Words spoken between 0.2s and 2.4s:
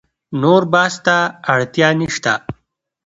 نور بحث ته اړتیا نشته.